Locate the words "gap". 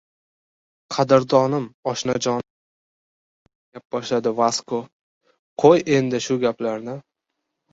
3.83-3.87